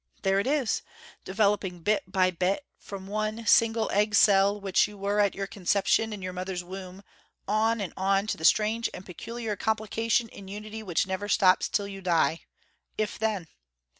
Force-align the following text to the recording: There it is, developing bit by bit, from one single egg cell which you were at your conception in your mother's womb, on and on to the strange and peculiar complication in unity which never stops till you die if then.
There 0.23 0.39
it 0.39 0.47
is, 0.47 0.81
developing 1.25 1.83
bit 1.83 2.11
by 2.11 2.31
bit, 2.31 2.65
from 2.79 3.05
one 3.05 3.45
single 3.45 3.91
egg 3.91 4.15
cell 4.15 4.59
which 4.59 4.87
you 4.87 4.97
were 4.97 5.19
at 5.19 5.35
your 5.35 5.45
conception 5.45 6.11
in 6.11 6.23
your 6.23 6.33
mother's 6.33 6.63
womb, 6.63 7.03
on 7.47 7.79
and 7.79 7.93
on 7.95 8.25
to 8.25 8.35
the 8.35 8.43
strange 8.43 8.89
and 8.95 9.05
peculiar 9.05 9.55
complication 9.55 10.27
in 10.29 10.47
unity 10.47 10.81
which 10.81 11.05
never 11.05 11.29
stops 11.29 11.69
till 11.69 11.87
you 11.87 12.01
die 12.01 12.45
if 12.97 13.19
then. 13.19 13.47